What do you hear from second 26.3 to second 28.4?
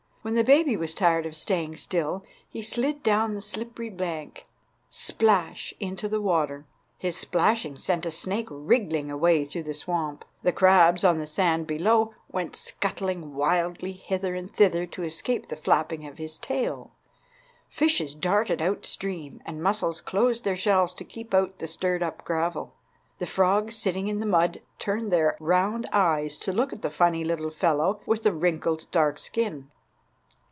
to look at the funny little fellow with the